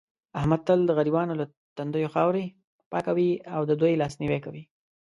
احمد 0.39 0.61
تل 0.67 0.79
د 0.85 0.91
غریبانو 0.97 1.33
له 1.39 1.45
تندیو 1.77 2.13
خاورې 2.15 2.45
پاکوي 2.91 3.31
او 3.55 3.61
دې 3.69 3.75
دوی 3.81 3.93
لاس 4.01 4.13
نیوی 4.21 4.39
کوي. 4.45 4.63